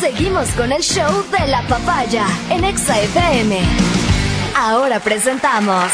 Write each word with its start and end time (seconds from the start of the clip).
Seguimos 0.00 0.48
con 0.52 0.72
el 0.72 0.80
show 0.80 1.24
de 1.30 1.46
la 1.48 1.60
papaya 1.68 2.24
en 2.48 2.64
Exa 2.64 2.98
FM. 2.98 3.60
Ahora 4.56 4.98
presentamos. 4.98 5.84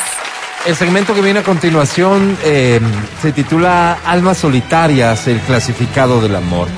El 0.65 0.77
segmento 0.77 1.13
que 1.13 1.23
viene 1.23 1.41
a 1.41 1.43
continuación 1.43 2.39
eh, 2.45 2.79
se 3.21 3.33
titula 3.33 3.99
Almas 4.05 4.39
Solitarias, 4.39 5.27
el 5.27 5.41
clasificado 5.41 6.21
del 6.21 6.37
amor. 6.37 6.69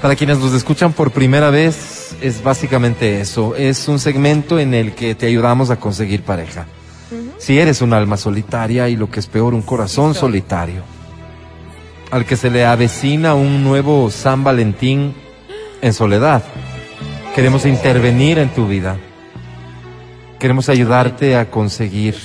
Para 0.00 0.14
quienes 0.14 0.38
nos 0.38 0.54
escuchan 0.54 0.92
por 0.92 1.10
primera 1.10 1.50
vez, 1.50 2.14
es 2.20 2.44
básicamente 2.44 3.20
eso. 3.20 3.56
Es 3.56 3.88
un 3.88 3.98
segmento 3.98 4.60
en 4.60 4.72
el 4.72 4.94
que 4.94 5.16
te 5.16 5.26
ayudamos 5.26 5.70
a 5.70 5.80
conseguir 5.80 6.22
pareja. 6.22 6.66
Si 7.38 7.58
eres 7.58 7.82
un 7.82 7.92
alma 7.92 8.16
solitaria 8.16 8.88
y 8.88 8.94
lo 8.94 9.10
que 9.10 9.18
es 9.18 9.26
peor, 9.26 9.52
un 9.52 9.62
corazón 9.62 10.14
solitario, 10.14 10.84
al 12.12 12.24
que 12.24 12.36
se 12.36 12.50
le 12.50 12.64
avecina 12.64 13.34
un 13.34 13.64
nuevo 13.64 14.12
San 14.12 14.44
Valentín 14.44 15.12
en 15.82 15.92
soledad, 15.92 16.42
queremos 17.34 17.66
intervenir 17.66 18.38
en 18.38 18.48
tu 18.50 18.66
vida. 18.66 18.96
Queremos 20.38 20.68
ayudarte 20.68 21.36
a 21.36 21.50
conseguir 21.50 22.16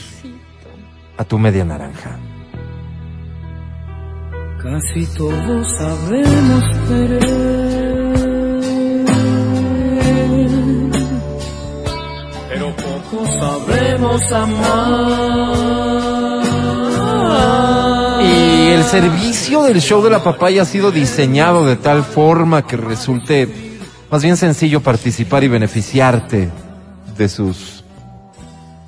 a 1.18 1.24
tu 1.24 1.40
media 1.40 1.66
naranja. 1.66 2.20
Casi 4.62 5.06
todos 5.18 5.68
sabemos 5.78 6.64
querer, 6.88 7.20
pero 12.50 12.76
poco 12.76 13.26
sabemos 13.40 14.32
amar. 14.32 15.68
Y 18.28 18.70
el 18.70 18.84
servicio 18.84 19.64
del 19.64 19.82
show 19.82 20.04
de 20.04 20.10
la 20.10 20.24
papaya 20.24 20.64
ha 20.64 20.66
sido 20.66 20.92
diseñado 20.92 21.66
de 21.66 21.78
tal 21.78 22.04
forma 22.04 22.68
que 22.68 22.78
resulte 22.78 23.48
más 24.12 24.24
bien 24.24 24.38
sencillo 24.38 24.82
participar 24.82 25.44
y 25.44 25.48
beneficiarte 25.48 26.50
de 27.18 27.30
sus 27.30 27.84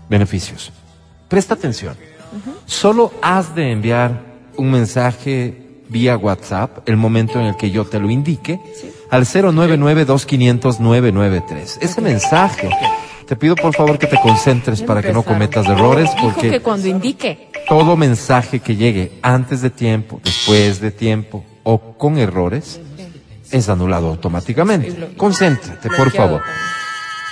beneficios. 0.10 0.72
Presta 1.28 1.54
atención. 1.54 1.96
Solo 2.66 3.14
has 3.22 3.54
de 3.56 3.72
enviar 3.72 4.22
un 4.58 4.72
mensaje 4.72 5.70
vía 5.90 6.18
WhatsApp 6.18 6.88
el 6.88 6.98
momento 6.98 7.40
en 7.40 7.48
el 7.48 7.58
que 7.58 7.72
yo 7.72 7.86
te 7.86 8.00
lo 8.00 8.10
indique 8.10 8.60
al 9.10 9.26
099-2500-993. 9.26 11.80
Ese 11.82 12.02
mensaje. 12.02 12.70
Te 13.26 13.36
pido 13.36 13.56
por 13.56 13.76
favor 13.76 13.98
que 14.00 14.08
te 14.08 14.20
concentres 14.20 14.82
para 14.82 15.04
que 15.04 15.14
no 15.14 15.22
cometas 15.22 15.68
errores 15.68 16.10
Dijo 16.16 16.30
porque 16.30 16.50
que 16.50 16.62
cuando 16.62 16.88
indique. 16.88 17.49
Todo 17.70 17.96
mensaje 17.96 18.60
que 18.60 18.76
llegue 18.76 19.20
antes 19.22 19.62
de 19.62 19.70
tiempo, 19.70 20.20
después 20.24 20.82
de 20.82 20.90
tiempo 20.92 21.46
o 21.64 21.80
con 21.98 22.18
errores 22.18 22.82
es 23.52 23.70
anulado 23.70 24.08
automáticamente. 24.10 25.16
Concéntrate, 25.16 25.90
por 25.90 26.12
favor. 26.12 26.42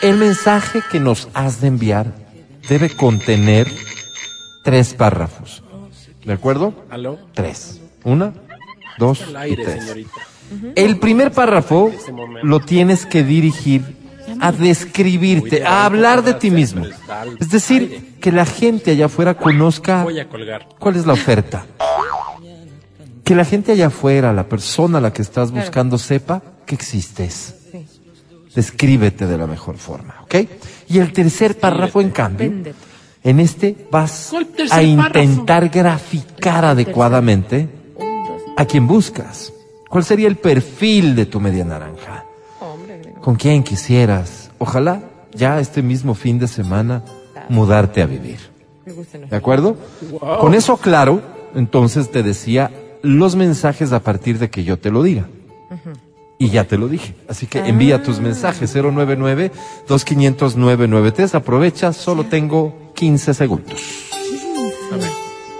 El 0.01 0.17
mensaje 0.17 0.81
que 0.91 0.99
nos 0.99 1.27
has 1.33 1.59
de 1.59 1.67
enviar 1.67 2.13
debe 2.69 2.89
contener 2.89 3.67
tres 4.63 4.93
párrafos. 4.93 5.63
¿De 6.23 6.33
acuerdo? 6.33 6.85
¿Aló? 6.89 7.17
Tres. 7.33 7.81
Una, 8.03 8.33
dos 8.99 9.21
El 9.21 9.53
y 9.53 9.55
tres. 9.55 9.95
El 10.75 10.99
primer 10.99 11.31
párrafo 11.31 11.91
lo 12.43 12.59
tienes 12.59 13.05
que 13.05 13.23
dirigir 13.23 14.06
a 14.39 14.51
describirte, 14.51 15.65
a 15.65 15.85
hablar 15.85 16.23
de 16.23 16.33
ti 16.33 16.51
mismo. 16.51 16.85
Es 17.39 17.49
decir, 17.49 18.15
que 18.19 18.31
la 18.31 18.45
gente 18.45 18.91
allá 18.91 19.05
afuera 19.05 19.35
conozca 19.35 20.05
cuál 20.79 20.95
es 20.95 21.05
la 21.05 21.13
oferta. 21.13 21.65
Que 23.23 23.35
la 23.35 23.45
gente 23.45 23.73
allá 23.73 23.87
afuera, 23.87 24.31
la 24.33 24.47
persona 24.47 24.99
a 24.99 25.01
la 25.01 25.11
que 25.11 25.21
estás 25.21 25.51
buscando, 25.51 25.97
sepa 25.97 26.41
que 26.65 26.75
existes. 26.75 27.55
Descríbete 28.55 29.27
de 29.27 29.37
la 29.37 29.45
mejor 29.45 29.77
forma, 29.77 30.21
¿ok? 30.23 30.35
Y 30.89 30.97
el 30.99 31.13
tercer 31.13 31.59
párrafo, 31.59 32.01
en 32.01 32.09
cambio, 32.09 32.51
en 33.23 33.39
este 33.39 33.87
vas 33.91 34.27
¿Cuál 34.31 34.47
tercer 34.47 34.77
a 34.77 34.81
intentar 34.81 35.69
graficar 35.69 36.65
adecuadamente 36.65 37.69
a 38.57 38.65
quien 38.65 38.87
buscas. 38.87 39.53
¿Cuál 39.87 40.03
sería 40.03 40.27
el 40.27 40.37
perfil 40.37 41.15
de 41.15 41.27
tu 41.27 41.39
media 41.39 41.63
naranja? 41.63 42.25
¿Con 43.27 43.35
quién 43.35 43.61
quisieras? 43.61 44.49
Ojalá 44.57 45.03
ya 45.33 45.59
este 45.59 45.81
mismo 45.81 46.15
fin 46.15 46.39
de 46.39 46.47
semana 46.47 47.03
mudarte 47.49 48.01
a 48.01 48.05
vivir. 48.05 48.37
¿De 49.29 49.35
acuerdo? 49.35 49.75
Con 50.39 50.53
eso 50.53 50.77
claro, 50.77 51.21
entonces 51.53 52.09
te 52.09 52.23
decía 52.23 52.71
los 53.01 53.35
mensajes 53.35 53.91
a 53.91 53.99
partir 53.99 54.39
de 54.39 54.49
que 54.49 54.63
yo 54.63 54.79
te 54.79 54.91
lo 54.91 55.03
diga. 55.03 55.27
Y 56.39 56.51
ya 56.51 56.63
te 56.63 56.77
lo 56.77 56.87
dije. 56.87 57.15
Así 57.27 57.47
que 57.47 57.59
envía 57.59 58.01
tus 58.01 58.21
mensajes 58.21 58.73
099-2500-993. 58.73 61.35
Aprovecha, 61.35 61.91
solo 61.91 62.27
tengo 62.27 62.93
15 62.95 63.33
segundos. 63.33 63.81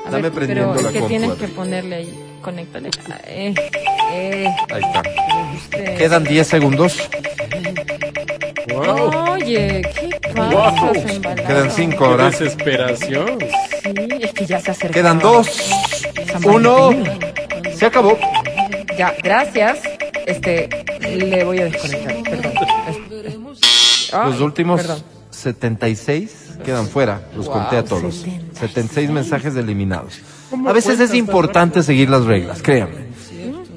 A 0.05 0.11
Dame 0.11 0.23
ver, 0.23 0.31
prendiendo 0.31 0.71
pero 0.71 0.83
la 0.83 0.89
es 0.89 1.01
que 1.01 1.03
tienes 1.09 1.33
que 1.33 1.49
ponerle 1.49 1.95
ahí, 1.95 2.17
conéctale. 2.47 2.89
Eh, 3.29 3.53
eh, 4.13 4.47
Ahí 4.73 4.81
está. 4.81 5.03
usted. 5.55 5.97
Quedan 5.97 6.23
10 6.23 6.47
segundos. 6.47 7.09
Oye, 8.73 9.81
¿qué? 9.93 10.09
Zambalao? 10.33 10.93
Quedan 11.45 11.71
5 11.71 11.97
¡Qué 11.97 12.03
horas. 12.03 12.39
desesperación! 12.39 13.39
Sí, 13.39 13.93
es 14.21 14.33
que 14.33 14.45
ya 14.45 14.59
se 14.61 14.71
acercó. 14.71 14.93
Quedan 14.93 15.19
2. 15.19 15.47
San 16.31 16.45
1. 16.45 16.75
Valentín. 16.89 17.77
Se 17.77 17.85
acabó. 17.85 18.17
Ya, 18.97 19.13
gracias. 19.21 19.79
Este, 20.25 20.69
le 21.01 21.43
voy 21.43 21.59
a 21.59 21.65
desconectar, 21.65 22.23
perdón. 22.23 22.53
Es- 22.87 23.33
es- 23.33 24.13
Ay, 24.13 24.31
Los 24.31 24.39
últimos 24.41 24.81
Perdón. 24.81 25.03
76 25.31 26.57
quedan 26.65 26.87
fuera. 26.87 27.21
Los 27.35 27.49
conté 27.49 27.75
a 27.77 27.83
todos. 27.83 28.15
76. 28.15 28.41
76 28.59 29.09
mensajes 29.09 29.55
eliminados. 29.55 30.19
A 30.65 30.73
veces 30.73 30.99
es 30.99 31.13
importante 31.13 31.83
seguir 31.83 32.09
las 32.09 32.25
reglas, 32.25 32.61
créanme. 32.61 33.07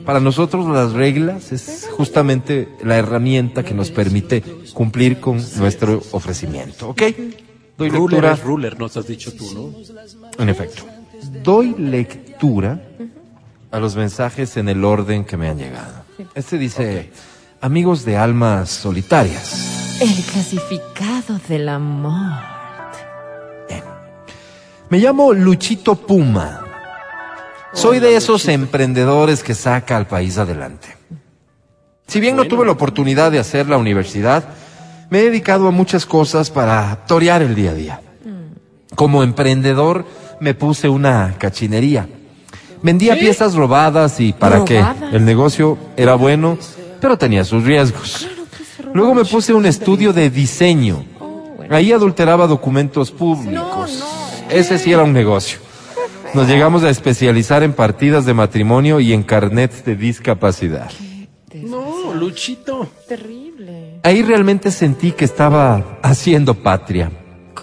Para 0.04 0.20
nosotros 0.20 0.66
las 0.69 0.92
reglas 0.92 1.53
es 1.53 1.88
justamente 1.92 2.69
la 2.82 2.97
herramienta 2.97 3.62
que 3.62 3.75
nos 3.75 3.91
permite 3.91 4.42
cumplir 4.72 5.20
con 5.20 5.41
nuestro 5.59 6.03
ofrecimiento, 6.12 6.88
¿ok? 6.88 7.03
Doy 7.76 7.91
lectura, 7.91 8.36
ruler, 8.36 8.78
nos 8.78 8.97
has 8.97 9.06
dicho 9.06 9.32
tú, 9.32 9.50
¿no? 9.54 10.42
en 10.42 10.48
efecto. 10.48 10.84
Doy 11.42 11.75
lectura 11.78 12.82
a 13.70 13.78
los 13.78 13.97
mensajes 13.97 14.56
en 14.56 14.69
el 14.69 14.84
orden 14.84 15.25
que 15.25 15.36
me 15.36 15.48
han 15.48 15.59
llegado. 15.59 16.04
Este 16.34 16.59
dice, 16.59 17.10
amigos 17.60 18.04
de 18.04 18.16
almas 18.16 18.70
solitarias. 18.70 19.98
El 20.00 20.22
clasificado 20.25 21.38
del 21.48 21.69
amor. 21.69 22.59
Me 24.90 24.98
llamo 24.98 25.32
Luchito 25.32 25.94
Puma. 25.94 26.64
Soy 27.72 28.00
de 28.00 28.16
esos 28.16 28.48
emprendedores 28.48 29.44
que 29.44 29.54
saca 29.54 29.96
al 29.96 30.08
país 30.08 30.36
adelante. 30.36 30.88
Si 32.08 32.18
bien 32.18 32.34
no 32.34 32.46
tuve 32.46 32.66
la 32.66 32.72
oportunidad 32.72 33.30
de 33.30 33.38
hacer 33.38 33.68
la 33.68 33.76
universidad, 33.76 34.48
me 35.08 35.20
he 35.20 35.22
dedicado 35.26 35.68
a 35.68 35.70
muchas 35.70 36.06
cosas 36.06 36.50
para 36.50 37.06
torear 37.06 37.40
el 37.40 37.54
día 37.54 37.70
a 37.70 37.74
día. 37.74 38.00
Como 38.96 39.22
emprendedor 39.22 40.06
me 40.40 40.54
puse 40.54 40.88
una 40.88 41.36
cachinería. 41.38 42.08
Vendía 42.82 43.14
piezas 43.14 43.54
robadas 43.54 44.18
y 44.18 44.32
para 44.32 44.64
qué. 44.64 44.84
El 45.12 45.24
negocio 45.24 45.78
era 45.96 46.16
bueno, 46.16 46.58
pero 47.00 47.16
tenía 47.16 47.44
sus 47.44 47.62
riesgos. 47.62 48.26
Luego 48.92 49.14
me 49.14 49.24
puse 49.24 49.54
un 49.54 49.66
estudio 49.66 50.12
de 50.12 50.30
diseño. 50.30 51.04
Ahí 51.70 51.92
adulteraba 51.92 52.48
documentos 52.48 53.12
públicos. 53.12 54.19
Ese 54.52 54.78
sí 54.78 54.92
era 54.92 55.04
un 55.04 55.12
negocio. 55.12 55.58
Nos 56.34 56.46
llegamos 56.48 56.84
a 56.84 56.90
especializar 56.90 57.62
en 57.62 57.72
partidas 57.72 58.24
de 58.24 58.34
matrimonio 58.34 59.00
y 59.00 59.12
en 59.12 59.22
carnets 59.22 59.84
de 59.84 59.96
discapacidad. 59.96 60.90
No, 61.54 62.14
Luchito. 62.14 62.88
Terrible. 63.08 64.00
Ahí 64.02 64.22
realmente 64.22 64.70
sentí 64.70 65.12
que 65.12 65.24
estaba 65.24 65.98
haciendo 66.02 66.54
patria. 66.54 67.10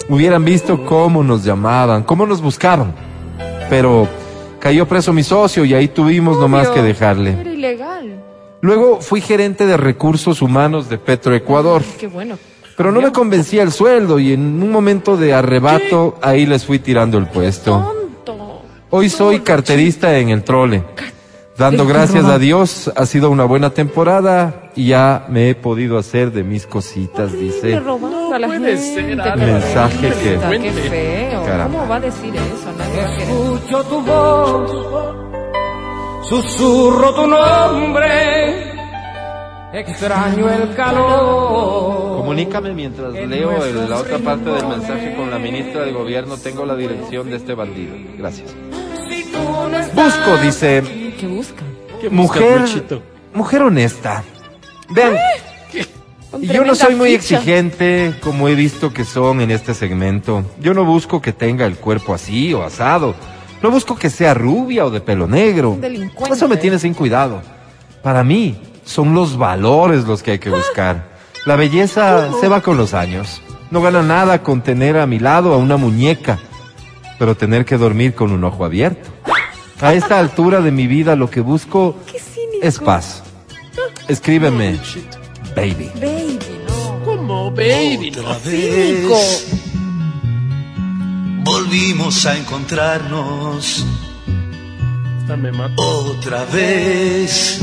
Hubieran 0.10 0.44
visto 0.45 0.86
cómo 0.86 1.24
nos 1.24 1.44
llamaban, 1.44 2.04
cómo 2.04 2.25
nos 2.25 2.42
buscaban. 2.42 2.94
Pero 3.69 4.07
cayó 4.60 4.88
preso 4.88 5.13
mi 5.13 5.24
socio 5.24 5.66
y 5.66 5.74
ahí 5.74 5.88
tuvimos 5.88 6.38
nomás 6.38 6.69
que 6.69 6.81
dejarle. 6.81 7.40
Era 7.40 7.51
ilegal. 7.51 8.24
Luego 8.62 9.01
fui 9.01 9.22
gerente 9.22 9.66
de 9.66 9.78
recursos 9.78 10.42
humanos 10.42 10.90
de 10.90 10.98
Petroecuador. 10.98 11.83
Qué 12.00 12.07
bueno. 12.07 12.38
Pero 12.78 12.92
no 12.92 13.02
me 13.02 13.12
convencía 13.12 13.64
el 13.64 13.72
sueldo 13.72 14.20
y 14.20 14.34
en 14.34 14.62
un 14.62 14.72
momento 14.72 15.18
de 15.18 15.34
arrebato 15.34 16.18
ahí 16.22 16.46
les 16.46 16.64
fui 16.64 16.78
tirando 16.80 17.18
el 17.18 17.26
puesto. 17.28 17.94
Tonto. 18.24 18.62
Hoy 18.92 19.10
soy 19.10 19.40
carterista 19.40 20.18
en 20.20 20.30
el 20.30 20.44
trole. 20.44 20.84
Dando 21.58 21.84
¿El 21.84 21.90
gracias 21.90 22.26
a 22.26 22.38
Dios, 22.38 22.92
ha 22.96 23.08
sido 23.08 23.32
una 23.32 23.46
buena 23.46 23.72
temporada 23.72 24.70
y 24.76 24.90
ya 24.90 25.26
me 25.28 25.50
he 25.50 25.56
podido 25.56 25.98
hacer 25.98 26.32
de 26.32 26.44
mis 26.44 26.68
cositas, 26.68 27.32
dice. 27.34 27.82
la 27.82 28.48
puede 28.48 28.78
gente. 28.78 28.78
ser. 28.78 29.38
Mensaje 29.38 30.10
que- 30.10 30.60
Qué 30.62 30.72
feo. 30.72 31.44
Caramba. 31.46 31.80
¿Cómo 31.80 31.90
va 31.90 31.96
a 31.96 32.00
decir 32.00 32.32
eso? 32.36 32.70
Escucho 33.24 33.84
tu 33.86 34.02
voz, 34.04 34.72
susurro 36.30 37.16
tu 37.16 37.26
nombre 37.26 38.77
Extraño 39.80 40.50
el 40.52 40.76
calor. 40.76 42.18
Comunícame 42.18 42.74
mientras 42.74 43.14
En 43.16 43.30
leo 43.30 43.64
el- 43.64 43.90
la 43.90 43.98
otra 43.98 44.18
parte 44.20 44.50
del 44.50 44.68
mensaje 44.68 45.16
con 45.16 45.30
la 45.30 45.38
ministra 45.40 45.82
del 45.82 45.94
gobierno. 45.94 46.38
Tengo 46.38 46.66
la 46.66 46.76
dirección 46.76 47.30
de 47.30 47.38
este 47.38 47.54
bandido. 47.54 47.94
Gracias. 48.18 48.54
Busco, 49.94 50.38
dice. 50.42 50.82
¿Qué 51.20 51.28
busca? 51.28 51.64
¿Qué 52.02 52.10
mujer, 52.10 52.62
mujer 53.34 53.62
honesta. 53.64 54.24
Vean, 54.90 55.16
Con 56.32 56.44
y 56.44 56.48
yo 56.48 56.64
no 56.66 56.76
soy 56.76 56.96
muy 56.96 57.18
ficha. 57.18 57.36
exigente 57.38 58.14
como 58.22 58.48
he 58.48 58.56
visto 58.56 58.92
que 58.94 59.04
son 59.06 59.42
en 59.42 59.52
este 59.52 59.74
segmento. 59.74 60.44
Yo 60.60 60.74
no 60.74 60.86
busco 60.86 61.22
que 61.22 61.34
tenga 61.34 61.66
el 61.66 61.78
cuerpo 61.78 62.14
así 62.14 62.54
o 62.54 62.64
asado. 62.64 63.16
No 63.62 63.72
busco 63.72 63.96
que 63.96 64.10
sea 64.10 64.34
rubia 64.34 64.86
o 64.86 64.90
de 64.92 65.02
pelo 65.02 65.28
negro. 65.28 65.72
Un 65.72 65.82
delincuente. 65.82 66.36
Eso 66.36 66.48
me 66.48 66.58
tiene 66.58 66.78
sin 66.78 66.94
cuidado. 66.94 67.42
Para 68.04 68.24
mí, 68.24 68.56
son 68.88 69.13
los 69.13 69.38
valores 69.38 70.06
los 70.06 70.24
que 70.24 70.31
hay 70.31 70.39
que 70.39 70.50
buscar. 70.50 71.16
La 71.45 71.56
belleza 71.56 72.30
se 72.39 72.48
va 72.48 72.62
con 72.62 72.78
los 72.78 72.94
años. 72.94 73.42
No 73.69 73.81
gana 73.81 74.01
nada 74.01 74.42
con 74.42 74.62
tener 74.62 74.98
a 74.98 75.06
mi 75.06 75.19
lado 75.19 75.54
a 75.54 75.57
una 75.57 75.78
muñeca, 75.78 76.39
pero 77.19 77.36
tener 77.36 77.66
que 77.66 77.78
dormir 77.78 78.16
con 78.16 78.31
un 78.31 78.44
ojo 78.44 78.63
abierto. 78.66 79.10
A 79.81 79.94
esta 79.94 80.18
altura 80.19 80.62
de 80.62 80.72
mi 80.72 80.88
vida 80.88 81.16
lo 81.16 81.30
que 81.30 81.42
busco 81.42 81.98
es 82.62 82.80
paz. 82.80 83.24
Escríbeme, 84.07 84.80
baby. 85.56 85.92
Baby, 85.95 86.40
no. 86.68 87.04
¿Cómo, 87.06 87.51
baby? 87.51 88.12
No. 88.12 88.33
Cínico. 88.36 89.19
Volvimos 91.44 92.25
a 92.25 92.38
encontrarnos 92.38 93.86
Esta 95.22 95.38
me 95.38 95.51
mata. 95.51 95.74
otra 95.81 96.45
vez. 96.45 97.62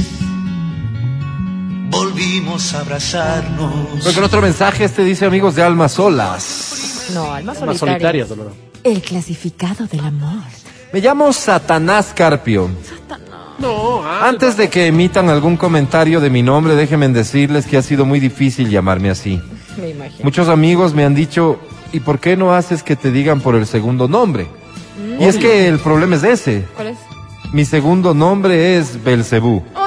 Volvimos 2.14 2.72
a 2.74 2.80
abrazarnos. 2.80 3.72
Pero 4.04 4.14
con 4.14 4.22
otro 4.22 4.40
mensaje, 4.40 4.84
este 4.84 5.02
dice 5.02 5.24
amigos 5.24 5.56
de 5.56 5.64
almas 5.64 5.94
solas. 5.94 7.10
No, 7.12 7.32
alma 7.32 7.50
Más 7.50 7.58
solitaria. 7.58 7.78
solitarias, 7.78 8.28
Dolor. 8.28 8.52
El 8.84 9.02
clasificado 9.02 9.88
del 9.88 9.98
amor. 9.98 10.44
Me 10.92 11.00
llamo 11.00 11.32
Satanás 11.32 12.12
Carpio. 12.14 12.70
No, 13.58 14.04
ah, 14.04 14.28
Antes 14.28 14.56
de 14.56 14.68
que 14.70 14.86
emitan 14.86 15.28
algún 15.28 15.56
comentario 15.56 16.20
de 16.20 16.30
mi 16.30 16.44
nombre, 16.44 16.76
déjenme 16.76 17.08
decirles 17.08 17.66
que 17.66 17.78
ha 17.78 17.82
sido 17.82 18.04
muy 18.04 18.20
difícil 18.20 18.70
llamarme 18.70 19.10
así. 19.10 19.40
Me 19.76 19.90
imagino. 19.90 20.22
Muchos 20.22 20.48
amigos 20.48 20.94
me 20.94 21.04
han 21.04 21.16
dicho, 21.16 21.58
¿y 21.92 21.98
por 21.98 22.20
qué 22.20 22.36
no 22.36 22.54
haces 22.54 22.84
que 22.84 22.94
te 22.94 23.10
digan 23.10 23.40
por 23.40 23.56
el 23.56 23.66
segundo 23.66 24.06
nombre? 24.06 24.46
Y 25.18 25.24
es 25.24 25.36
que 25.36 25.66
el 25.66 25.80
problema 25.80 26.14
es 26.14 26.22
ese. 26.22 26.64
¿Cuál 26.76 26.88
es? 26.88 26.98
Mi 27.52 27.64
segundo 27.64 28.14
nombre 28.14 28.76
es 28.78 29.02
Belcebú. 29.02 29.64
No, 29.74 29.83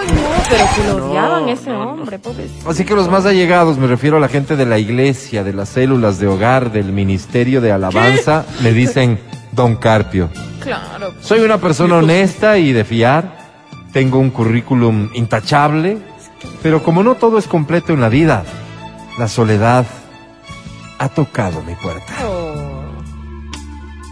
pero 0.50 0.66
que 0.76 0.84
lo 0.84 1.00
No, 1.00 1.06
odiaban 1.08 1.50
ese 1.50 1.70
no, 1.70 1.92
hombre, 1.92 2.20
pobrecito. 2.20 2.70
Así 2.70 2.86
que 2.86 2.96
los 2.96 3.10
más 3.10 3.26
allegados, 3.26 3.78
me 3.78 3.88
refiero 3.88 4.18
a 4.18 4.20
la 4.20 4.28
gente 4.28 4.56
de 4.56 4.66
la 4.66 4.80
iglesia, 4.80 5.44
de 5.44 5.54
las 5.54 5.70
células 5.70 6.20
de 6.20 6.28
hogar, 6.28 6.72
del 6.72 6.92
ministerio 6.92 7.62
de 7.62 7.72
alabanza, 7.72 8.46
me 8.62 8.72
dicen 8.72 9.20
Don 9.52 9.76
Carpio. 9.76 10.30
Claro. 10.62 11.14
Soy 11.22 11.40
una 11.40 11.58
persona 11.58 11.98
honesta 11.98 12.58
y 12.58 12.74
de 12.74 12.84
fiar. 12.84 13.38
Tengo 13.94 14.20
un 14.20 14.30
currículum 14.30 15.10
intachable. 15.14 15.98
Pero 16.62 16.84
como 16.84 17.04
no 17.04 17.16
todo 17.16 17.38
es 17.38 17.48
completo 17.48 17.94
en 17.94 18.02
la 18.02 18.10
vida, 18.10 18.44
la 19.18 19.28
soledad 19.28 19.86
ha 21.00 21.10
tocado 21.10 21.64
mi 21.64 21.74
puerta. 21.76 22.14
Oh. 22.26 22.54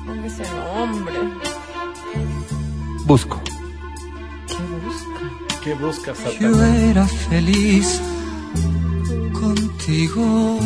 Ponga 0.06 0.28
ese 0.28 0.44
nombre. 0.44 1.14
Busco. 3.06 3.45
¿Qué 5.66 5.74
busca? 5.74 6.14
¿qué 6.14 6.22
buscas, 6.28 6.40
Yo 6.40 6.64
era 6.64 7.08
feliz 7.08 8.00
contigo, 9.34 10.60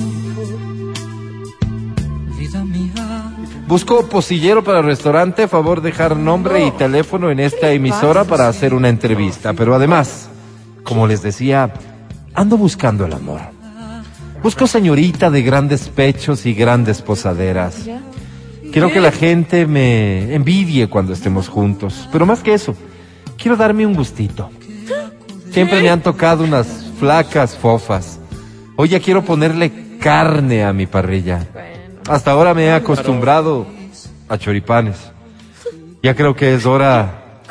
vida 2.37 2.65
mía. 2.65 3.33
Busco 3.65 4.09
posillero 4.09 4.61
para 4.61 4.81
restaurante. 4.81 5.47
Favor 5.47 5.79
dejar 5.81 6.17
nombre 6.17 6.67
y 6.67 6.71
teléfono 6.71 7.31
en 7.31 7.39
esta 7.39 7.71
emisora 7.71 8.25
para 8.25 8.49
hacer 8.49 8.73
una 8.73 8.89
entrevista. 8.89 9.53
Pero 9.53 9.73
además, 9.73 10.27
como 10.83 11.07
les 11.07 11.21
decía, 11.21 11.73
ando 12.33 12.57
buscando 12.57 13.05
el 13.05 13.13
amor. 13.13 13.39
Busco 14.43 14.67
señorita 14.67 15.31
de 15.31 15.43
grandes 15.43 15.87
pechos 15.87 16.45
y 16.45 16.53
grandes 16.53 17.01
posaderas. 17.01 17.85
Quiero 18.73 18.91
que 18.91 18.99
la 18.99 19.13
gente 19.13 19.65
me 19.65 20.35
envidie 20.35 20.89
cuando 20.89 21.13
estemos 21.13 21.47
juntos. 21.47 22.09
Pero 22.11 22.25
más 22.25 22.43
que 22.43 22.53
eso, 22.53 22.75
quiero 23.37 23.55
darme 23.55 23.85
un 23.85 23.93
gustito. 23.93 24.49
Siempre 25.51 25.81
me 25.81 25.89
han 25.89 26.01
tocado 26.01 26.43
unas 26.43 26.67
flacas 26.99 27.55
fofas. 27.57 28.19
Hoy 28.75 28.89
ya 28.89 28.99
quiero 28.99 29.23
ponerle 29.23 29.97
carne 29.99 30.63
a 30.63 30.73
mi 30.73 30.85
parrilla. 30.85 31.47
Hasta 32.07 32.31
ahora 32.31 32.53
me 32.53 32.65
he 32.65 32.71
acostumbrado 32.71 33.67
a 34.27 34.37
choripanes. 34.37 35.11
Ya 36.01 36.15
creo 36.15 36.35
que 36.35 36.53
es 36.53 36.65
hora 36.65 37.41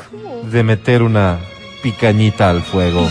de 0.51 0.63
meter 0.63 1.03
una 1.03 1.39
picañita 1.83 2.51
al 2.51 2.63
fuego. 2.63 3.11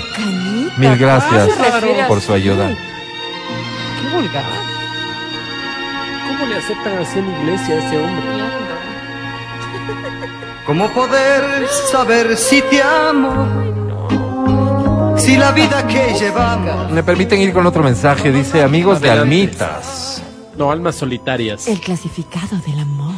Mil 0.77 0.97
gracias 0.97 1.57
refiere 1.57 2.05
por 2.07 2.21
su 2.21 2.33
ayuda. 2.33 2.69
Qué 2.69 4.15
vulgar. 4.15 4.43
¿Cómo 6.27 6.45
le 6.45 6.55
aceptan 6.57 6.97
así 6.99 7.19
en 7.19 7.29
iglesia 7.41 7.75
a 7.75 7.87
ese 7.87 7.97
hombre? 7.97 8.25
¿Cómo 10.65 10.89
poder 10.89 11.67
saber 11.89 12.35
si 12.35 12.61
te 12.63 12.81
amo? 12.81 13.66
Si 15.27 15.35
la 15.35 15.51
vida 15.51 15.85
que 15.85 16.13
llevamos. 16.17 16.89
Me 16.89 17.03
permiten 17.03 17.41
ir 17.41 17.51
con 17.51 17.65
otro 17.65 17.83
mensaje. 17.83 18.31
Dice, 18.31 18.63
amigos 18.63 19.01
de 19.01 19.11
almitas. 19.11 20.23
No, 20.55 20.71
almas 20.71 20.95
solitarias. 20.95 21.67
El 21.67 21.81
clasificado 21.81 22.55
del 22.65 22.79
amor. 22.79 23.13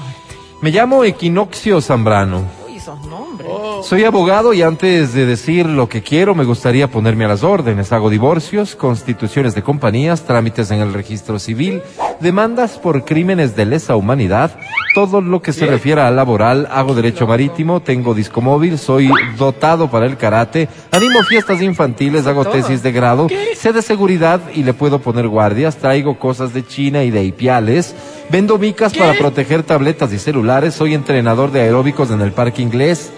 Me 0.60 0.72
llamo 0.72 1.04
Equinoccio 1.04 1.80
Zambrano. 1.82 2.46
Uy, 2.68 2.78
esos 2.78 3.00
nombres. 3.06 3.52
Soy 3.84 4.04
abogado 4.04 4.54
y 4.54 4.62
antes 4.62 5.14
de 5.14 5.26
decir 5.26 5.66
lo 5.66 5.88
que 5.88 6.02
quiero 6.02 6.36
me 6.36 6.44
gustaría 6.44 6.90
ponerme 6.90 7.26
a 7.26 7.30
las 7.30 7.44
órdenes. 7.44 7.92
Hago 7.92 8.10
divorcios, 8.10 8.76
constituciones 8.76 9.56
de 9.56 9.64
compañías, 9.64 10.24
trámites 10.24 10.70
en 10.72 10.80
el 10.80 10.94
registro 10.94 11.40
civil, 11.40 11.82
demandas 12.20 12.78
por 12.78 13.06
crímenes 13.06 13.56
de 13.56 13.66
lesa 13.66 13.96
humanidad, 13.96 14.52
todo 14.94 15.22
lo 15.22 15.42
que 15.42 15.54
se 15.54 15.66
refiera 15.66 16.08
a 16.08 16.12
laboral, 16.12 16.68
hago 16.72 16.94
derecho 16.94 17.26
marítimo, 17.26 17.80
tengo 17.80 18.14
disco 18.14 18.42
móvil, 18.42 18.78
soy 18.78 19.10
dotado 19.38 19.90
para 19.90 20.06
el 20.06 20.18
karate, 20.18 20.68
animo 20.92 21.24
fiestas 21.24 21.62
infantiles, 21.62 22.28
hago 22.28 22.46
tesis 22.46 22.84
de 22.84 22.92
grado, 22.92 23.28
sé 23.56 23.72
de 23.72 23.82
seguridad 23.82 24.42
y 24.54 24.64
le 24.64 24.74
puedo 24.74 25.00
poner 25.00 25.28
guardias, 25.28 25.78
traigo 25.78 26.20
cosas 26.20 26.54
de 26.54 26.66
China 26.66 27.04
y 27.04 27.12
de 27.12 27.24
Ipiales, 27.24 27.96
vendo 28.30 28.58
micas 28.58 28.96
para 28.96 29.14
proteger 29.14 29.64
tabletas 29.64 30.12
y 30.12 30.20
celulares, 30.20 30.74
soy 30.74 30.94
entrenador 30.94 31.52
de 31.52 31.62
aeróbicos 31.62 32.12
en 32.12 32.22
el 32.22 32.34
parque 32.34 32.62
inglés 32.62 33.12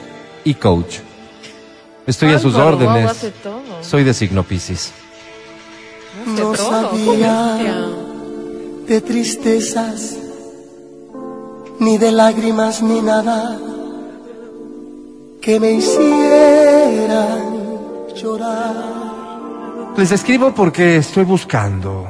y 0.44 0.54
coach. 0.56 0.98
Estoy 2.08 2.34
a 2.34 2.40
sus 2.40 2.56
órdenes. 2.56 3.12
hace 3.12 3.32
todo. 3.32 3.84
Soy 3.84 4.04
de 4.04 4.14
signo 4.14 4.44
Piscis. 4.44 4.92
No 6.26 6.52
todo. 6.52 6.56
sabía 6.56 7.58
de 8.88 9.02
tristezas, 9.02 10.18
ni 11.80 11.98
de 11.98 12.12
lágrimas, 12.12 12.82
ni 12.82 13.02
nada 13.02 13.60
que 15.42 15.60
me 15.60 15.72
hicieran 15.72 17.42
llorar. 18.16 18.76
Les 19.98 20.12
escribo 20.12 20.54
porque 20.54 20.98
estoy 20.98 21.24
buscando. 21.24 22.10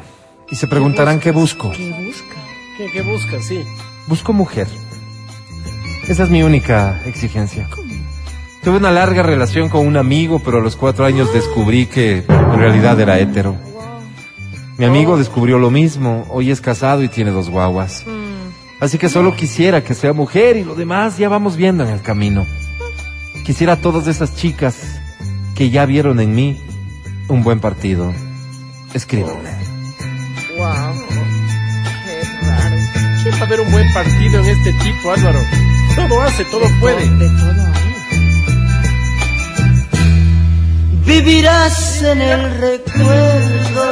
Y 0.49 0.55
se 0.55 0.67
preguntarán 0.67 1.19
qué 1.19 1.31
busco. 1.31 1.71
¿Qué 1.71 2.05
busca? 2.05 2.35
¿qué, 2.77 2.91
qué 2.91 3.01
buscas? 3.03 3.45
Sí. 3.45 3.63
Busco 4.07 4.33
mujer. 4.33 4.67
Esa 6.07 6.23
es 6.23 6.29
mi 6.29 6.43
única 6.43 7.01
exigencia. 7.05 7.69
Tuve 8.63 8.77
una 8.77 8.91
larga 8.91 9.23
relación 9.23 9.69
con 9.69 9.87
un 9.87 9.97
amigo, 9.97 10.37
pero 10.37 10.59
a 10.59 10.61
los 10.61 10.75
cuatro 10.75 11.05
años 11.05 11.33
descubrí 11.33 11.87
que 11.87 12.23
en 12.27 12.59
realidad 12.59 12.99
era 12.99 13.17
hétero. 13.17 13.55
Mi 14.77 14.85
amigo 14.85 15.17
descubrió 15.17 15.57
lo 15.57 15.71
mismo. 15.71 16.27
Hoy 16.29 16.51
es 16.51 16.61
casado 16.61 17.01
y 17.01 17.07
tiene 17.07 17.31
dos 17.31 17.49
guaguas. 17.49 18.05
Así 18.79 18.99
que 18.99 19.09
solo 19.09 19.35
quisiera 19.35 19.83
que 19.83 19.95
sea 19.95 20.13
mujer 20.13 20.57
y 20.57 20.63
lo 20.63 20.75
demás 20.75 21.17
ya 21.17 21.27
vamos 21.27 21.55
viendo 21.55 21.83
en 21.83 21.89
el 21.89 22.01
camino. 22.01 22.45
Quisiera 23.43 23.73
a 23.73 23.77
todas 23.77 24.05
esas 24.05 24.35
chicas 24.35 25.01
que 25.55 25.71
ya 25.71 25.87
vieron 25.87 26.19
en 26.19 26.35
mí 26.35 26.61
un 27.29 27.41
buen 27.41 27.59
partido. 27.59 28.13
Escríbanme. 28.93 29.49
Wow. 30.57 30.93
Qué 32.05 32.45
raro. 32.45 32.75
¿Quién 33.23 33.35
va 33.39 33.45
a 33.45 33.49
ver 33.49 33.61
un 33.61 33.71
buen 33.71 33.91
partido 33.91 34.39
en 34.39 34.45
este 34.45 34.73
tipo, 34.73 35.11
Álvaro? 35.11 35.39
Todo 35.95 36.21
hace, 36.21 36.45
todo 36.45 36.65
puede. 36.79 37.09
De 37.17 37.27
todo 37.27 37.90
Vivirás 41.11 42.01
en 42.03 42.21
el 42.21 42.57
recuerdo. 42.61 43.83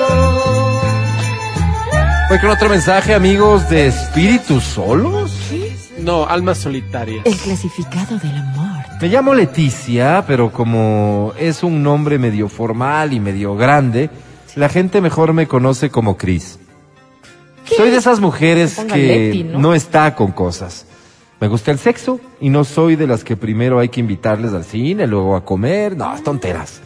Voy 2.30 2.40
con 2.40 2.50
otro 2.50 2.70
mensaje, 2.70 3.14
amigos 3.14 3.70
de 3.70 3.88
Espíritus 3.88 4.64
Solos. 4.64 5.38
No, 6.00 6.26
almas 6.26 6.60
solitarias. 6.60 7.26
El 7.26 7.36
clasificado 7.36 8.18
del 8.20 8.38
amor. 8.38 8.86
Me 9.02 9.10
llamo 9.10 9.34
Leticia, 9.34 10.24
pero 10.26 10.54
como 10.54 11.34
es 11.38 11.62
un 11.62 11.84
nombre 11.84 12.18
medio 12.18 12.48
formal 12.48 13.12
y 13.12 13.20
medio 13.20 13.54
grande, 13.58 14.10
La 14.56 14.70
gente 14.70 15.02
mejor 15.02 15.34
me 15.34 15.46
conoce 15.46 15.90
como 15.90 16.16
Cris. 16.16 16.58
Soy 17.66 17.90
de 17.90 17.98
esas 17.98 18.22
mujeres 18.22 18.80
que 18.80 18.98
Leti, 18.98 19.44
¿no? 19.44 19.60
¿no? 19.60 19.74
está 19.74 20.16
con 20.16 20.32
cosas. 20.32 20.86
Me 21.42 21.50
gusta 21.50 21.72
el 21.72 21.80
sexo 21.80 22.22
y 22.40 22.50
no 22.50 22.64
soy 22.64 22.96
de 22.96 23.08
las 23.08 23.26
que 23.26 23.36
primero 23.36 23.78
hay 23.80 23.90
que 23.90 24.00
invitarles 24.00 24.54
al 24.54 24.64
cine, 24.64 25.06
luego 25.06 25.36
a 25.36 25.44
comer. 25.44 25.98
No, 25.98 26.16
tonteras. 26.24 26.82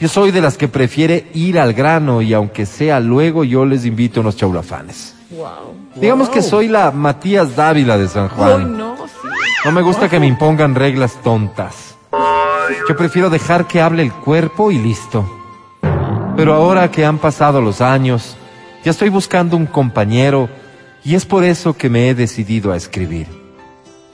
Yo 0.00 0.08
soy 0.08 0.30
de 0.30 0.40
las 0.42 0.58
que 0.58 0.68
prefiere 0.68 1.26
ir 1.32 1.58
al 1.58 1.72
grano 1.72 2.20
y 2.20 2.34
aunque 2.34 2.66
sea 2.66 3.00
luego 3.00 3.44
yo 3.44 3.64
les 3.64 3.86
invito 3.86 4.20
unos 4.20 4.36
chaulafanes. 4.36 5.14
Wow. 5.30 5.74
Digamos 5.96 6.28
que 6.28 6.42
soy 6.42 6.68
la 6.68 6.90
Matías 6.90 7.56
Dávila 7.56 7.96
de 7.96 8.08
San 8.08 8.24
Uy, 8.24 8.30
Juan. 8.36 8.76
no, 8.76 8.96
sí. 8.96 9.28
No 9.64 9.72
me 9.72 9.82
gusta 9.82 10.08
que 10.08 10.20
me 10.20 10.26
impongan 10.26 10.74
reglas 10.74 11.14
tontas. 11.22 11.96
Yo 12.88 12.96
prefiero 12.96 13.30
dejar 13.30 13.66
que 13.66 13.80
hable 13.80 14.02
el 14.02 14.12
cuerpo 14.12 14.70
y 14.70 14.78
listo. 14.78 15.28
Pero 16.36 16.54
ahora 16.54 16.90
que 16.90 17.04
han 17.04 17.18
pasado 17.18 17.60
los 17.62 17.80
años, 17.80 18.36
ya 18.84 18.90
estoy 18.90 19.08
buscando 19.08 19.56
un 19.56 19.66
compañero 19.66 20.48
y 21.02 21.14
es 21.14 21.24
por 21.24 21.42
eso 21.42 21.74
que 21.76 21.88
me 21.88 22.10
he 22.10 22.14
decidido 22.14 22.72
a 22.72 22.76
escribir. 22.76 23.26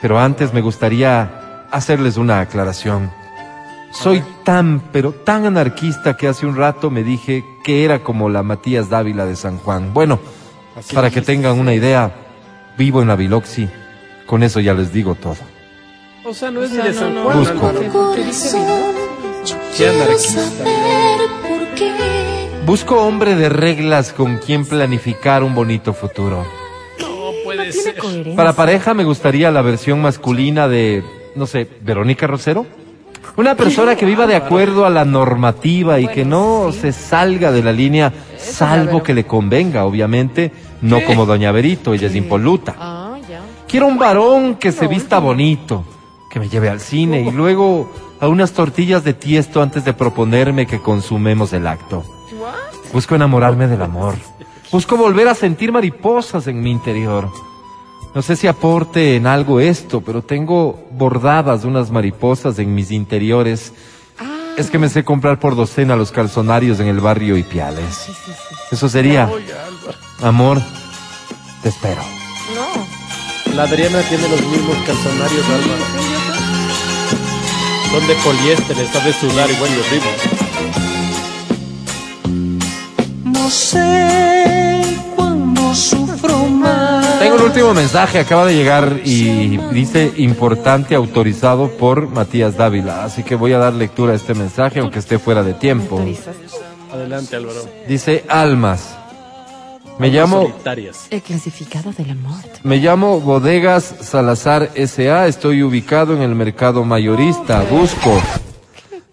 Pero 0.01 0.19
antes 0.21 0.55
me 0.55 0.61
gustaría 0.61 1.67
hacerles 1.71 2.17
una 2.17 2.41
aclaración. 2.41 3.11
Soy 3.93 4.23
tan, 4.45 4.81
pero 4.93 5.13
tan 5.13 5.47
anarquista 5.47 6.17
que 6.17 6.27
hace 6.27 6.47
un 6.47 6.57
rato 6.57 6.91
me 6.91 7.03
dije 7.03 7.45
que 7.63 7.85
era 7.85 8.03
como 8.03 8.29
la 8.29 8.43
Matías 8.43 8.89
Dávila 8.89 9.27
de 9.27 9.37
San 9.37 9.59
Juan. 9.59 9.93
Bueno, 9.93 10.19
Así 10.77 10.95
para 10.95 11.11
que 11.11 11.21
tengan 11.21 11.59
una 11.59 11.75
idea, 11.75 12.13
vivo 12.79 13.03
en 13.03 13.09
la 13.09 13.17
Biloxi. 13.17 13.69
Con 14.27 14.43
eso 14.43 14.61
ya 14.61 14.73
les 14.73 14.93
digo 14.93 15.15
todo. 15.15 15.37
O 16.25 16.33
sea, 16.33 16.51
no 16.51 16.63
es 16.63 16.73
O 16.73 16.75
sea, 16.75 16.85
de 16.85 16.95
San 16.95 17.15
no, 17.15 17.25
Juan. 17.25 17.39
Busco. 17.39 17.73
Busco 22.65 23.03
hombre 23.03 23.35
de 23.35 23.49
reglas 23.49 24.13
con 24.13 24.39
quien 24.39 24.65
planificar 24.65 25.43
un 25.43 25.55
bonito 25.55 25.93
futuro. 25.93 26.47
No 27.01 27.31
puede 27.45 27.73
ser. 27.73 27.97
Para 28.37 28.55
pareja 28.55 28.95
me 28.95 29.05
gustaría 29.05 29.51
la 29.51 29.63
versión 29.63 30.01
masculina 30.01 30.69
de, 30.69 31.05
no 31.35 31.47
sé, 31.47 31.69
Verónica 31.83 32.27
Rosero. 32.27 32.67
Una 33.37 33.55
persona 33.55 33.97
que 33.97 34.05
viva 34.05 34.27
de 34.27 34.37
acuerdo 34.37 34.85
a 34.85 34.91
la 34.91 35.05
normativa 35.05 35.99
y 36.01 36.09
que 36.09 36.25
no 36.25 36.71
se 36.73 36.93
salga 36.93 37.51
de 37.51 37.63
la 37.63 37.73
línea, 37.73 38.13
salvo 38.37 39.03
que 39.03 39.15
le 39.15 39.25
convenga, 39.25 39.85
obviamente, 39.85 40.53
no 40.83 41.03
como 41.05 41.25
Doña 41.25 41.51
Verito, 41.51 41.95
ella 41.95 42.09
es 42.09 42.15
impoluta. 42.15 42.75
Ah. 42.79 43.03
Quiero 43.67 43.87
un 43.87 43.97
varón 43.97 44.57
que 44.57 44.71
se 44.71 44.87
vista 44.87 45.19
bonito, 45.19 45.85
que 46.31 46.39
me 46.39 46.51
lleve 46.51 46.69
al 46.69 46.81
cine 46.81 47.23
y 47.23 47.31
luego 47.31 47.91
a 48.21 48.29
unas 48.29 48.53
tortillas 48.53 49.03
de 49.03 49.15
tiesto 49.15 49.63
antes 49.63 49.85
de 49.87 49.95
proponerme 49.95 50.67
que 50.67 50.81
consumemos 50.81 51.55
el 51.55 51.67
acto. 51.67 52.05
Busco 52.93 53.15
enamorarme 53.15 53.69
del 53.69 53.81
amor. 53.81 54.15
Busco 54.71 54.99
volver 54.99 55.27
a 55.29 55.35
sentir 55.35 55.73
mariposas 55.73 56.47
en 56.49 56.61
mi 56.61 56.71
interior. 56.71 57.31
No 58.15 58.21
sé 58.21 58.37
si 58.37 58.47
aporte 58.47 59.17
en 59.17 59.27
algo 59.27 59.59
esto, 59.59 60.03
pero 60.03 60.21
tengo 60.21 60.87
bordadas 60.93 61.65
unas 61.65 61.91
mariposas 61.91 62.59
en 62.59 62.75
mis 62.75 62.91
interiores. 62.91 63.73
Es 64.59 64.71
que 64.71 64.79
me 64.79 64.91
sé 64.91 65.03
comprar 65.03 65.41
por 65.41 65.57
docena 65.57 65.97
los 65.97 66.13
calzonarios 66.13 66.79
en 66.81 66.89
el 66.89 67.01
barrio 67.01 67.39
Ipiales. 67.39 68.09
Eso 68.71 68.89
sería, 68.91 69.31
amor, 70.23 70.61
te 71.63 71.71
espero. 71.71 72.03
No. 72.55 73.55
La 73.55 73.63
Adriana 73.63 74.03
tiene 74.03 74.29
los 74.29 74.43
mismos 74.47 74.77
calzonarios, 74.87 75.47
Álvaro. 75.47 75.85
Son 77.93 78.07
de 78.07 78.15
poliéster, 78.17 78.79
esta 78.79 79.01
de 79.01 79.13
sudar 79.15 79.51
igual 79.51 79.71
y 79.71 79.79
horrible. 79.81 80.11
No 83.25 83.49
sé 83.49 84.83
cuándo 85.17 85.75
sufro 85.75 86.47
más. 86.49 86.92
Tengo 87.23 87.37
un 87.37 87.43
último 87.43 87.73
mensaje, 87.73 88.19
acaba 88.19 88.47
de 88.47 88.57
llegar 88.57 89.01
y 89.05 89.57
dice 89.73 90.13
importante 90.17 90.97
autorizado 90.97 91.71
por 91.71 92.09
Matías 92.09 92.57
Dávila, 92.57 93.05
así 93.05 93.23
que 93.23 93.37
voy 93.37 93.53
a 93.53 93.59
dar 93.59 93.75
lectura 93.75 94.13
a 94.13 94.17
este 94.17 94.35
mensaje 94.35 94.81
aunque 94.81 94.99
esté 94.99 95.21
fuera 95.21 95.45
de 95.45 95.55
tiempo. 95.55 96.05
Adelante, 96.93 97.37
Álvaro. 97.37 97.61
Dice 97.87 98.25
Almas. 98.29 98.97
Me 100.01 100.09
llamo 100.09 100.43
Solitarias. 100.43 101.07
El 101.11 101.23
clasificado 101.23 101.93
del 101.93 102.11
amor. 102.11 102.41
me 102.65 102.79
llamo 102.79 103.21
Bodegas 103.21 103.85
Salazar 104.01 104.71
SA, 104.75 105.29
estoy 105.29 105.63
ubicado 105.63 106.17
en 106.17 106.23
el 106.23 106.35
mercado 106.35 106.85
mayorista, 106.85 107.63
busco 107.71 108.21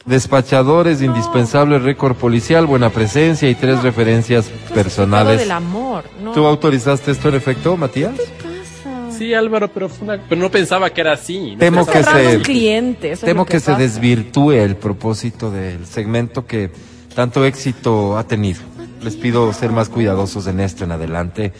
despachadores, 0.09 1.01
indispensable 1.01 1.79
récord 1.79 2.15
policial, 2.15 2.65
buena 2.65 2.89
presencia 2.89 3.49
y 3.49 3.55
tres 3.55 3.81
referencias 3.83 4.45
Clasificado 4.47 4.75
personales. 4.75 5.39
del 5.39 5.51
amor. 5.51 6.03
No. 6.21 6.31
¿Tú 6.33 6.45
autorizaste 6.45 7.11
esto 7.11 7.29
en 7.29 7.35
efecto, 7.35 7.77
Matías? 7.77 8.13
pasa? 8.15 9.17
Sí, 9.17 9.33
Álvaro, 9.33 9.67
pero, 9.69 9.87
fue 9.89 10.07
una- 10.07 10.23
pero 10.27 10.41
no 10.41 10.49
pensaba 10.49 10.89
que 10.89 11.01
era 11.01 11.13
así. 11.13 11.51
No 11.53 11.59
Temo 11.59 11.85
que 11.85 12.03
se- 12.03 12.37
un 12.37 12.43
cliente. 12.43 13.15
Temo 13.17 13.41
lo 13.41 13.45
que, 13.45 13.59
se 13.59 13.75
desvirtúe 13.75 14.51
el 14.53 14.75
propósito 14.77 15.51
del 15.51 15.85
segmento 15.85 16.45
que 16.45 16.71
tanto 17.15 17.45
éxito 17.45 18.17
ha 18.17 18.23
tenido. 18.23 18.61
Les 19.01 19.15
pido 19.15 19.51
ser 19.53 19.71
más 19.71 19.89
cuidadosos 19.89 20.47
en 20.47 20.59
esto 20.59 20.83
en 20.85 20.91
adelante, 20.91 21.53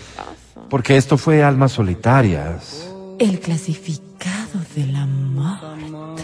porque 0.70 0.98
esto 0.98 1.18
fue 1.18 1.44
almas 1.44 1.72
solitarias. 1.74 2.90
El 3.20 3.40
clasificado 3.40 4.60
del 4.76 4.96
amor. 4.96 5.58
Sí. 6.18 6.24